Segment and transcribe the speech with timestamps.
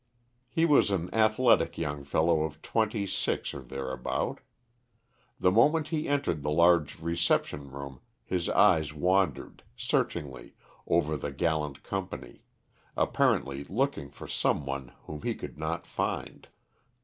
[0.49, 4.39] He was an athletic young fellow of twenty six, or thereabout.
[5.39, 10.55] The moment he entered the large reception room his eyes wandered, searchingly,
[10.87, 12.41] over the gallant company,
[12.97, 16.47] apparently looking for some one whom he could not find.